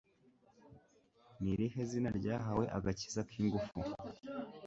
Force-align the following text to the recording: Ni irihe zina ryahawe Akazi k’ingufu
Ni 1.41 1.49
irihe 1.53 1.81
zina 1.91 2.09
ryahawe 2.19 2.65
Akazi 2.77 3.21
k’ingufu 3.29 3.77